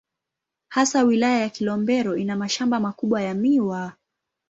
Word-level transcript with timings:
Hasa 0.69 1.03
Wilaya 1.03 1.37
ya 1.39 1.49
Kilombero 1.49 2.17
ina 2.17 2.35
mashamba 2.35 2.79
makubwa 2.79 3.21
ya 3.21 3.33
miwa. 3.33 3.93